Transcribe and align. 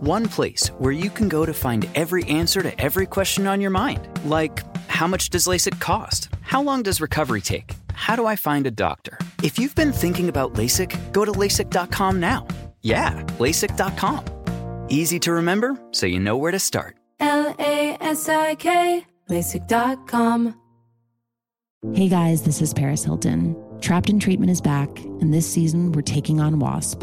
One 0.00 0.26
place 0.28 0.68
where 0.76 0.92
you 0.92 1.08
can 1.08 1.26
go 1.26 1.46
to 1.46 1.54
find 1.54 1.88
every 1.94 2.22
answer 2.24 2.60
to 2.60 2.78
every 2.78 3.06
question 3.06 3.46
on 3.46 3.62
your 3.62 3.70
mind. 3.70 4.06
Like, 4.26 4.62
how 4.88 5.06
much 5.06 5.30
does 5.30 5.46
LASIK 5.46 5.80
cost? 5.80 6.28
How 6.42 6.60
long 6.62 6.82
does 6.82 7.00
recovery 7.00 7.40
take? 7.40 7.72
How 7.94 8.14
do 8.14 8.26
I 8.26 8.36
find 8.36 8.66
a 8.66 8.70
doctor? 8.70 9.18
If 9.42 9.58
you've 9.58 9.74
been 9.74 9.92
thinking 9.92 10.28
about 10.28 10.52
LASIK, 10.52 11.14
go 11.14 11.24
to 11.24 11.32
LASIK.com 11.32 12.20
now. 12.20 12.46
Yeah, 12.82 13.22
LASIK.com. 13.38 14.22
Easy 14.90 15.18
to 15.20 15.32
remember, 15.32 15.80
so 15.92 16.04
you 16.04 16.20
know 16.20 16.36
where 16.36 16.52
to 16.52 16.58
start. 16.58 16.96
L 17.20 17.54
A 17.58 17.96
S 17.98 18.28
I 18.28 18.54
K, 18.56 19.02
LASIK.com. 19.30 20.60
Hey 21.94 22.10
guys, 22.10 22.42
this 22.42 22.60
is 22.60 22.74
Paris 22.74 23.02
Hilton. 23.02 23.56
Trapped 23.80 24.10
in 24.10 24.20
Treatment 24.20 24.50
is 24.50 24.60
back, 24.60 24.90
and 25.22 25.32
this 25.32 25.50
season 25.50 25.92
we're 25.92 26.02
taking 26.02 26.38
on 26.38 26.58
WASP, 26.58 27.02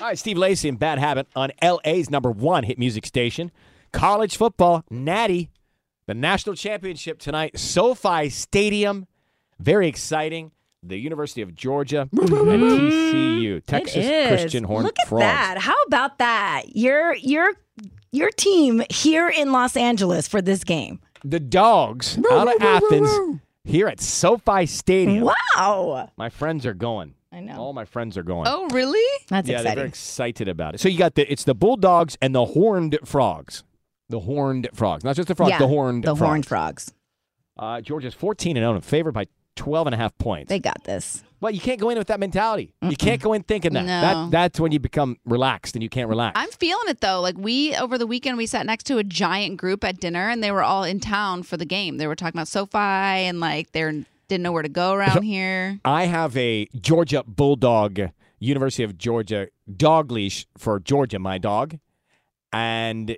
All 0.00 0.06
right, 0.06 0.18
Steve 0.18 0.38
Lacy 0.38 0.68
and 0.68 0.78
Bad 0.78 0.98
Habit 0.98 1.26
on 1.36 1.50
LA's 1.62 2.08
number 2.08 2.30
one 2.30 2.64
hit 2.64 2.78
music 2.78 3.04
station. 3.04 3.50
College 3.92 4.36
football, 4.36 4.82
Natty, 4.88 5.50
the 6.06 6.14
national 6.14 6.54
championship 6.54 7.18
tonight, 7.18 7.58
SoFi 7.58 8.30
Stadium. 8.30 9.06
Very 9.58 9.88
exciting. 9.88 10.52
The 10.82 10.96
University 10.96 11.42
of 11.42 11.54
Georgia 11.54 12.08
and 12.12 12.28
TCU, 12.30 13.62
Texas. 13.66 14.06
Christian 14.28 14.64
Horned 14.64 14.84
Look 14.86 14.98
at 15.00 15.08
Frogs. 15.08 15.20
that. 15.22 15.58
How 15.58 15.76
about 15.86 16.16
that? 16.18 16.74
Your 16.74 17.14
your 17.16 17.52
your 18.10 18.30
team 18.30 18.82
here 18.88 19.28
in 19.28 19.52
Los 19.52 19.76
Angeles 19.76 20.26
for 20.26 20.40
this 20.40 20.64
game. 20.64 20.98
The 21.22 21.40
Dogs 21.40 22.18
out 22.32 22.48
of 22.48 22.62
Athens 22.62 23.40
here 23.64 23.88
at 23.88 24.00
SoFi 24.00 24.64
Stadium. 24.64 25.28
Wow. 25.56 26.08
My 26.16 26.30
friends 26.30 26.64
are 26.64 26.72
going. 26.72 27.12
I 27.32 27.40
know. 27.40 27.58
All 27.58 27.72
my 27.72 27.84
friends 27.84 28.16
are 28.16 28.22
going. 28.22 28.46
Oh, 28.48 28.68
really? 28.70 28.98
That's 29.28 29.48
yeah, 29.48 29.58
they're 29.58 29.60
exciting. 29.62 29.76
very 29.76 29.88
excited 29.88 30.48
about 30.48 30.74
it. 30.74 30.80
So 30.80 30.88
you 30.88 30.98
got 30.98 31.14
the 31.14 31.30
it's 31.30 31.44
the 31.44 31.54
Bulldogs 31.54 32.18
and 32.20 32.34
the 32.34 32.44
Horned 32.44 32.98
Frogs. 33.04 33.62
The 34.08 34.20
Horned 34.20 34.68
Frogs. 34.74 35.04
Not 35.04 35.14
just 35.14 35.28
the 35.28 35.36
frogs, 35.36 35.50
yeah, 35.50 35.58
the 35.58 35.68
Horned 35.68 36.02
the 36.02 36.16
Frogs. 36.16 36.20
horned 36.20 36.46
frogs. 36.46 36.92
Uh, 37.56 37.80
Georgia's 37.80 38.14
14 38.14 38.56
and 38.56 38.64
0 38.64 38.80
favored 38.80 39.12
by 39.12 39.26
12 39.54 39.88
and 39.88 39.94
a 39.94 39.96
half 39.98 40.16
points. 40.18 40.48
They 40.48 40.58
got 40.58 40.82
this. 40.84 41.22
Well, 41.40 41.52
you 41.52 41.60
can't 41.60 41.80
go 41.80 41.90
in 41.90 41.98
with 41.98 42.08
that 42.08 42.20
mentality. 42.20 42.74
You 42.82 42.96
can't 42.96 43.20
go 43.20 43.32
in 43.32 43.42
thinking 43.44 43.72
that. 43.74 43.84
No. 43.84 44.00
that. 44.00 44.30
That's 44.30 44.60
when 44.60 44.72
you 44.72 44.78
become 44.78 45.16
relaxed 45.24 45.74
and 45.74 45.82
you 45.82 45.88
can't 45.88 46.08
relax. 46.08 46.38
I'm 46.38 46.50
feeling 46.50 46.88
it 46.88 47.00
though. 47.00 47.20
Like 47.20 47.36
we 47.38 47.74
over 47.76 47.96
the 47.96 48.06
weekend, 48.06 48.36
we 48.36 48.46
sat 48.46 48.66
next 48.66 48.84
to 48.84 48.98
a 48.98 49.04
giant 49.04 49.56
group 49.56 49.84
at 49.84 50.00
dinner, 50.00 50.28
and 50.28 50.42
they 50.42 50.50
were 50.50 50.62
all 50.62 50.84
in 50.84 50.98
town 51.00 51.42
for 51.44 51.56
the 51.56 51.64
game. 51.64 51.96
They 51.98 52.06
were 52.06 52.16
talking 52.16 52.36
about 52.36 52.48
SoFi 52.48 52.78
and 52.78 53.40
like 53.40 53.72
they 53.72 54.04
didn't 54.30 54.44
know 54.44 54.52
where 54.52 54.62
to 54.62 54.68
go 54.70 54.94
around 54.94 55.22
here. 55.24 55.78
I 55.84 56.04
have 56.06 56.34
a 56.36 56.66
Georgia 56.80 57.22
Bulldog, 57.26 58.00
University 58.38 58.82
of 58.84 58.96
Georgia 58.96 59.48
dog 59.76 60.10
leash 60.10 60.46
for 60.56 60.80
Georgia, 60.80 61.18
my 61.18 61.36
dog, 61.36 61.76
and 62.52 63.16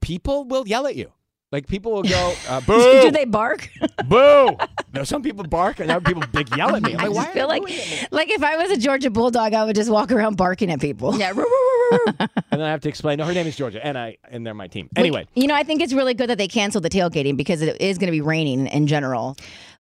people 0.00 0.44
will 0.44 0.66
yell 0.66 0.86
at 0.86 0.96
you. 0.96 1.12
Like 1.52 1.68
people 1.68 1.92
will 1.92 2.02
go, 2.02 2.34
uh, 2.48 2.60
boo, 2.66 3.02
Do 3.02 3.10
they 3.12 3.24
bark? 3.24 3.68
boo. 4.08 4.56
No, 4.92 5.04
some 5.04 5.22
people 5.22 5.44
bark 5.44 5.78
and 5.78 5.90
other 5.90 6.04
people 6.04 6.24
big 6.32 6.54
yell 6.56 6.74
at 6.74 6.82
me. 6.82 6.94
I'm 6.94 7.00
I 7.00 7.06
like, 7.06 7.14
just 7.14 7.28
why 7.28 7.32
feel 7.34 7.48
like 7.48 7.62
they 7.64 7.68
doing 7.76 7.86
it? 8.02 8.12
like 8.12 8.30
if 8.30 8.42
I 8.42 8.56
was 8.56 8.70
a 8.70 8.76
Georgia 8.76 9.10
Bulldog, 9.10 9.52
I 9.54 9.64
would 9.64 9.76
just 9.76 9.90
walk 9.90 10.10
around 10.10 10.36
barking 10.36 10.70
at 10.72 10.80
people. 10.80 11.16
Yeah. 11.16 11.32
And 12.10 12.28
then 12.50 12.62
I 12.62 12.70
have 12.70 12.80
to 12.80 12.88
explain. 12.88 13.18
No, 13.18 13.24
her 13.26 13.32
name 13.32 13.46
is 13.46 13.54
Georgia, 13.54 13.84
and 13.84 13.96
I 13.96 14.16
and 14.28 14.44
they're 14.44 14.54
my 14.54 14.66
team. 14.66 14.88
Anyway, 14.96 15.28
You 15.34 15.46
know, 15.46 15.54
I 15.54 15.62
think 15.62 15.80
it's 15.80 15.92
really 15.92 16.14
good 16.14 16.28
that 16.30 16.38
they 16.38 16.48
canceled 16.48 16.82
the 16.82 16.90
tailgating 16.90 17.36
because 17.36 17.62
it 17.62 17.80
is 17.80 17.96
going 17.96 18.08
to 18.08 18.12
be 18.12 18.20
raining 18.20 18.66
in 18.66 18.88
general. 18.88 19.36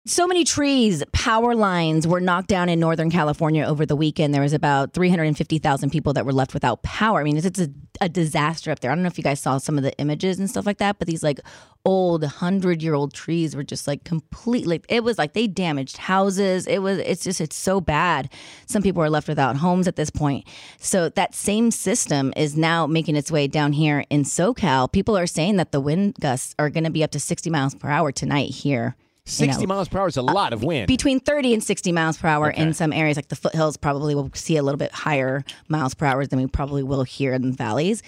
So 0.07 0.27
many 0.27 0.43
trees, 0.43 1.03
power 1.13 1.55
lines 1.55 2.05
were 2.05 2.21
knocked 2.21 2.47
down 2.47 2.69
in 2.69 2.79
Northern 2.79 3.09
California 3.09 3.65
over 3.65 3.87
the 3.87 3.95
weekend. 3.95 4.35
There 4.35 4.41
was 4.43 4.53
about 4.53 4.93
350,000 4.93 5.89
people 5.89 6.13
that 6.13 6.27
were 6.27 6.31
left 6.31 6.53
without 6.53 6.83
power. 6.83 7.21
I 7.21 7.23
mean, 7.23 7.37
it's, 7.37 7.45
it's 7.47 7.59
a, 7.61 7.69
a 8.01 8.07
disaster 8.07 8.69
up 8.69 8.81
there. 8.81 8.91
I 8.91 8.93
don't 8.93 9.01
know 9.01 9.07
if 9.07 9.17
you 9.17 9.23
guys 9.23 9.39
saw 9.39 9.57
some 9.57 9.79
of 9.79 9.83
the 9.83 9.97
images 9.97 10.37
and 10.37 10.47
stuff 10.47 10.67
like 10.67 10.77
that, 10.77 10.99
but 10.99 11.07
these 11.07 11.23
like 11.23 11.39
old 11.85 12.21
100 12.21 12.83
year 12.83 12.93
old 12.93 13.15
trees 13.15 13.55
were 13.55 13.63
just 13.63 13.87
like 13.87 14.03
completely, 14.03 14.79
it 14.89 15.03
was 15.03 15.17
like 15.17 15.33
they 15.33 15.47
damaged 15.47 15.97
houses. 15.97 16.67
It 16.67 16.83
was, 16.83 16.99
it's 16.99 17.23
just, 17.23 17.41
it's 17.41 17.55
so 17.55 17.81
bad. 17.81 18.31
Some 18.67 18.83
people 18.83 19.01
are 19.01 19.09
left 19.09 19.27
without 19.27 19.55
homes 19.55 19.87
at 19.87 19.95
this 19.95 20.11
point. 20.11 20.45
So 20.77 21.09
that 21.09 21.33
same 21.33 21.71
system 21.71 22.31
is 22.37 22.55
now 22.55 22.85
making 22.85 23.15
its 23.15 23.31
way 23.31 23.47
down 23.47 23.73
here 23.73 24.05
in 24.11 24.21
SoCal. 24.21 24.91
People 24.91 25.17
are 25.17 25.25
saying 25.25 25.55
that 25.55 25.71
the 25.71 25.81
wind 25.81 26.17
gusts 26.19 26.53
are 26.59 26.69
going 26.69 26.83
to 26.83 26.91
be 26.91 27.03
up 27.03 27.09
to 27.09 27.19
60 27.19 27.49
miles 27.49 27.73
per 27.73 27.89
hour 27.89 28.11
tonight 28.11 28.51
here. 28.51 28.95
You 29.27 29.47
know. 29.47 29.51
60 29.53 29.65
miles 29.65 29.87
per 29.89 29.99
hour 29.99 30.07
is 30.07 30.17
a 30.17 30.21
lot 30.21 30.53
of 30.53 30.63
wind. 30.63 30.87
Between 30.87 31.19
30 31.19 31.55
and 31.55 31.63
60 31.63 31.91
miles 31.91 32.17
per 32.17 32.27
hour 32.27 32.49
Okay. 32.51 32.61
in 32.61 32.73
some 32.73 32.93
areas, 32.93 33.17
like 33.17 33.29
the 33.29 33.35
foothills, 33.35 33.75
probably 33.75 34.13
will 34.13 34.29
see 34.35 34.55
a 34.55 34.61
little 34.61 34.77
bit 34.77 34.91
higher 34.91 35.43
miles 35.67 35.95
per 35.95 36.05
hour 36.05 36.25
than 36.27 36.39
we 36.39 36.45
probably 36.47 36.83
will 36.83 37.01
here 37.03 37.33
in 37.33 37.41
the 37.41 37.51
valleys. 37.51 38.03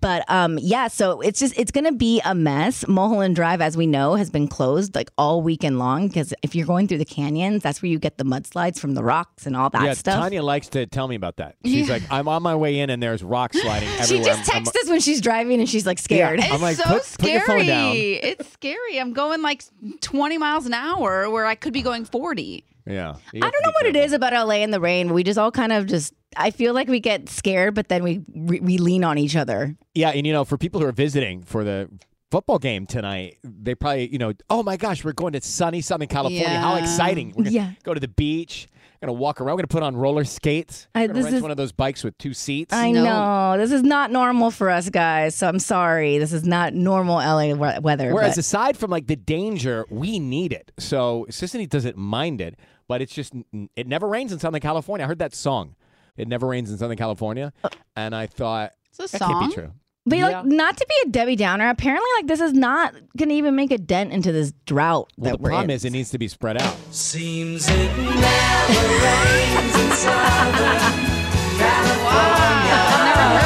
But 0.00 0.24
um, 0.30 0.58
yeah, 0.60 0.88
so 0.88 1.20
it's 1.20 1.38
just 1.38 1.58
it's 1.58 1.70
going 1.70 1.84
to 1.84 1.92
be 1.92 2.20
a 2.24 2.34
mess. 2.34 2.86
Mulholland 2.88 3.36
Drive, 3.36 3.60
as 3.60 3.76
we 3.76 3.86
know, 3.86 4.14
has 4.14 4.30
been 4.30 4.48
closed 4.48 4.94
like 4.94 5.10
all 5.18 5.42
weekend 5.42 5.78
long 5.78 6.08
because 6.08 6.32
if 6.42 6.54
you're 6.54 6.66
going 6.66 6.88
through 6.88 6.98
the 6.98 7.04
canyons, 7.04 7.62
that's 7.62 7.82
where 7.82 7.90
you 7.90 7.98
get 7.98 8.16
the 8.16 8.24
mudslides 8.24 8.78
from 8.78 8.94
the 8.94 9.04
rocks 9.04 9.46
and 9.46 9.54
all 9.56 9.68
that 9.70 9.82
yeah, 9.82 9.92
stuff. 9.94 10.20
Tanya 10.20 10.42
likes 10.42 10.68
to 10.70 10.86
tell 10.86 11.06
me 11.06 11.16
about 11.16 11.36
that. 11.36 11.56
She's 11.66 11.90
like, 11.90 12.02
I'm 12.10 12.28
on 12.28 12.42
my 12.42 12.54
way 12.56 12.78
in, 12.78 12.88
and 12.88 13.02
there's 13.02 13.22
rock 13.22 13.52
sliding 13.52 13.88
everywhere. 13.90 14.06
she 14.06 14.14
everywhere. 14.16 14.34
just 14.36 14.48
I'm- 14.48 14.56
I'm- 14.56 14.64
texts 14.64 14.82
us 14.84 14.90
when 14.90 15.00
she's 15.00 15.20
driving 15.20 15.60
and 15.60 15.68
she's 15.68 15.84
like 15.86 15.98
scared. 15.98 16.40
Yeah. 16.40 16.54
I'm 16.54 16.62
like, 16.62 16.76
so 16.78 16.84
put- 16.84 16.92
put 16.94 17.04
scary. 17.04 17.32
your 17.32 17.46
phone 17.46 17.66
down. 17.66 17.92
It's 17.94 18.50
scary. 18.52 18.98
I'm 18.98 19.12
going 19.12 19.42
like 19.42 19.62
20 20.00 20.38
miles 20.38 20.61
an 20.66 20.74
hour 20.74 21.30
where 21.30 21.46
I 21.46 21.54
could 21.54 21.72
be 21.72 21.82
going 21.82 22.04
40. 22.04 22.64
yeah. 22.86 23.14
I 23.34 23.38
don't 23.38 23.62
know 23.64 23.72
what 23.72 23.86
it 23.86 23.96
is 23.96 24.12
about 24.12 24.32
LA 24.32 24.56
and 24.56 24.72
the 24.72 24.80
rain. 24.80 25.12
We 25.12 25.22
just 25.22 25.38
all 25.38 25.50
kind 25.52 25.72
of 25.72 25.86
just. 25.86 26.12
I 26.36 26.50
feel 26.50 26.72
like 26.74 26.88
we 26.88 26.98
get 27.00 27.28
scared, 27.28 27.74
but 27.74 27.88
then 27.88 28.02
we 28.02 28.22
we, 28.34 28.58
we 28.60 28.78
lean 28.78 29.04
on 29.04 29.18
each 29.18 29.36
other. 29.36 29.76
Yeah, 29.94 30.10
and 30.10 30.26
you 30.26 30.32
know, 30.32 30.44
for 30.44 30.56
people 30.56 30.80
who 30.80 30.86
are 30.86 30.92
visiting 30.92 31.42
for 31.42 31.62
the 31.64 31.88
football 32.30 32.58
game 32.58 32.86
tonight. 32.86 33.36
They 33.44 33.74
probably, 33.74 34.08
you 34.10 34.16
know, 34.16 34.32
oh 34.48 34.62
my 34.62 34.78
gosh, 34.78 35.04
we're 35.04 35.12
going 35.12 35.34
to 35.34 35.40
sunny 35.42 35.82
Southern 35.82 36.08
California. 36.08 36.48
How 36.48 36.76
exciting. 36.76 37.28
We're 37.28 37.44
going 37.44 37.44
to 37.46 37.50
Yeah. 37.52 37.72
go 37.84 37.92
to 37.92 38.00
the 38.00 38.08
beach. 38.08 38.68
Going 39.02 39.08
to 39.16 39.20
walk 39.20 39.40
around. 39.40 39.54
We're 39.54 39.62
going 39.62 39.62
to 39.64 39.66
put 39.74 39.82
on 39.82 39.96
roller 39.96 40.22
skates. 40.22 40.86
I- 40.94 41.08
We're 41.08 41.14
this 41.14 41.24
rent 41.24 41.36
is- 41.36 41.42
one 41.42 41.50
of 41.50 41.56
those 41.56 41.72
bikes 41.72 42.04
with 42.04 42.16
two 42.18 42.32
seats. 42.32 42.72
I 42.72 42.92
No. 42.92 43.02
know 43.02 43.58
this 43.58 43.72
is 43.72 43.82
not 43.82 44.12
normal 44.12 44.52
for 44.52 44.70
us 44.70 44.88
guys, 44.90 45.34
so 45.34 45.48
I'm 45.48 45.58
sorry. 45.58 46.18
This 46.18 46.32
is 46.32 46.44
not 46.44 46.72
normal 46.72 47.16
LA 47.16 47.52
weather. 47.80 48.14
Whereas 48.14 48.36
but- 48.36 48.38
aside 48.38 48.76
from 48.76 48.92
like 48.92 49.08
the 49.08 49.16
danger, 49.16 49.86
we 49.90 50.20
need 50.20 50.52
it. 50.52 50.70
So 50.78 51.26
Sissany 51.30 51.68
doesn't 51.68 51.96
mind 51.96 52.40
it, 52.40 52.54
but 52.86 53.02
it's 53.02 53.12
just 53.12 53.32
it 53.74 53.88
never 53.88 54.06
rains 54.06 54.30
in 54.32 54.38
Southern 54.38 54.60
California. 54.60 55.04
I 55.04 55.08
heard 55.08 55.18
that 55.18 55.34
song. 55.34 55.74
It 56.16 56.28
never 56.28 56.46
rains 56.46 56.70
in 56.70 56.78
Southern 56.78 56.96
California, 56.96 57.52
uh, 57.64 57.70
and 57.96 58.14
I 58.14 58.26
thought 58.28 58.70
It's 58.90 59.00
a 59.14 59.18
that 59.18 59.20
can't 59.26 59.48
be 59.48 59.54
true. 59.54 59.72
But 60.04 60.18
Yeah. 60.18 60.26
like, 60.40 60.46
not 60.46 60.76
to 60.76 60.84
be 60.88 60.94
a 61.08 61.12
Debbie 61.12 61.36
Downer. 61.36 61.68
Apparently, 61.68 62.08
like 62.18 62.26
this 62.26 62.40
is 62.40 62.52
not 62.52 62.92
gonna 63.16 63.34
even 63.34 63.54
make 63.54 63.70
a 63.70 63.78
dent 63.78 64.12
into 64.12 64.32
this 64.32 64.52
drought 64.66 65.12
Well, 65.16 65.30
that 65.32 65.36
the 65.38 65.42
we're 65.42 65.50
problem 65.50 65.70
in. 65.70 65.76
is 65.76 65.84
it 65.84 65.90
needs 65.90 66.10
to 66.10 66.18
be 66.18 66.26
spread 66.28 66.60
out. 66.60 66.74
Seems 66.90 67.68
it 67.68 67.76
never 67.76 68.08
rains 68.08 69.74
in 69.76 69.90
Southern 69.92 70.82
oh, 70.82 71.56
California. 71.58 72.80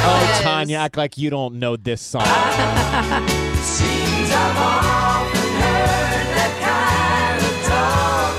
Oh, 0.08 0.40
Tanya, 0.42 0.78
act 0.78 0.96
like 0.96 1.18
you 1.18 1.28
don't 1.28 1.58
know 1.58 1.76
this 1.76 2.00
song. 2.00 2.22
Seems 2.22 2.30
I've 4.32 4.56
often 4.56 5.50
heard 5.60 6.28
that 6.36 6.52
kind 6.62 7.42
of 7.44 7.54
talk 7.66 8.34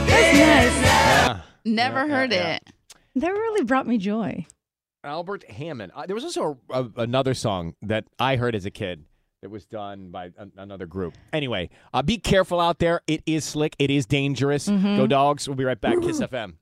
before. 0.00 0.06
That's 0.06 0.38
nice. 0.38 0.76
Yeah. 0.82 1.40
Never 1.64 2.06
Yeah, 2.06 2.14
heard 2.14 2.32
yeah, 2.32 2.54
it. 2.56 2.62
That 3.16 3.30
really 3.32 3.64
brought 3.64 3.86
me 3.86 3.98
joy. 3.98 4.46
Albert 5.06 5.44
Hammond. 5.50 5.92
Uh, 5.94 6.06
there 6.06 6.14
was 6.14 6.24
also 6.24 6.58
a, 6.70 6.82
a, 6.82 6.90
another 6.96 7.34
song 7.34 7.74
that 7.82 8.04
I 8.18 8.36
heard 8.36 8.54
as 8.54 8.66
a 8.66 8.70
kid 8.70 9.04
that 9.42 9.50
was 9.50 9.64
done 9.66 10.10
by 10.10 10.30
an, 10.36 10.52
another 10.56 10.86
group. 10.86 11.14
Anyway, 11.32 11.70
uh, 11.94 12.02
be 12.02 12.18
careful 12.18 12.60
out 12.60 12.78
there. 12.78 13.00
It 13.06 13.22
is 13.26 13.44
slick. 13.44 13.76
It 13.78 13.90
is 13.90 14.06
dangerous. 14.06 14.68
Go 14.68 15.06
dogs. 15.06 15.48
We'll 15.48 15.56
be 15.56 15.64
right 15.64 15.80
back. 15.80 16.00
Kiss 16.00 16.20
FM. 16.20 16.54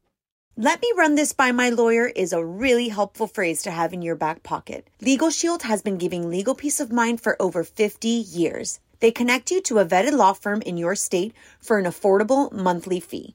Let 0.56 0.80
me 0.80 0.92
run 0.96 1.16
this 1.16 1.32
by 1.32 1.50
my 1.50 1.70
lawyer 1.70 2.06
is 2.06 2.32
a 2.32 2.44
really 2.44 2.88
helpful 2.88 3.26
phrase 3.26 3.60
to 3.62 3.72
have 3.72 3.92
in 3.92 4.02
your 4.02 4.14
back 4.14 4.44
pocket. 4.44 4.88
Legal 5.00 5.30
Shield 5.30 5.62
has 5.64 5.82
been 5.82 5.98
giving 5.98 6.30
legal 6.30 6.54
peace 6.54 6.78
of 6.78 6.92
mind 6.92 7.20
for 7.20 7.40
over 7.42 7.64
50 7.64 8.08
years. 8.08 8.78
They 9.00 9.10
connect 9.10 9.50
you 9.50 9.60
to 9.62 9.80
a 9.80 9.84
vetted 9.84 10.12
law 10.12 10.32
firm 10.32 10.62
in 10.62 10.76
your 10.76 10.94
state 10.94 11.34
for 11.60 11.78
an 11.78 11.86
affordable 11.86 12.52
monthly 12.52 13.00
fee. 13.00 13.34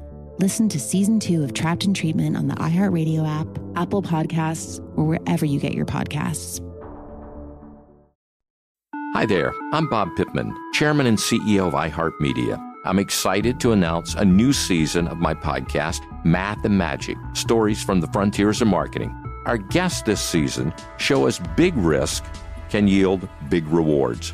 Listen 0.41 0.67
to 0.69 0.79
season 0.79 1.19
two 1.19 1.43
of 1.43 1.53
Trapped 1.53 1.85
in 1.85 1.93
Treatment 1.93 2.35
on 2.35 2.47
the 2.47 2.55
iHeartRadio 2.55 3.29
app, 3.29 3.47
Apple 3.75 4.01
Podcasts, 4.01 4.79
or 4.97 5.05
wherever 5.05 5.45
you 5.45 5.59
get 5.59 5.75
your 5.75 5.85
podcasts. 5.85 6.59
Hi 9.13 9.27
there, 9.27 9.53
I'm 9.71 9.87
Bob 9.87 10.09
Pittman, 10.17 10.51
Chairman 10.73 11.05
and 11.05 11.15
CEO 11.19 11.67
of 11.67 11.73
iHeartMedia. 11.73 12.59
I'm 12.85 12.97
excited 12.97 13.59
to 13.59 13.71
announce 13.73 14.15
a 14.15 14.25
new 14.25 14.51
season 14.51 15.07
of 15.09 15.19
my 15.19 15.35
podcast, 15.35 15.99
Math 16.25 16.65
and 16.65 16.75
Magic 16.75 17.17
Stories 17.33 17.83
from 17.83 18.01
the 18.01 18.07
Frontiers 18.07 18.63
of 18.63 18.67
Marketing. 18.67 19.15
Our 19.45 19.59
guests 19.59 20.01
this 20.01 20.21
season 20.21 20.73
show 20.97 21.27
us 21.27 21.39
big 21.55 21.77
risk 21.77 22.25
can 22.69 22.87
yield 22.87 23.29
big 23.49 23.67
rewards, 23.67 24.33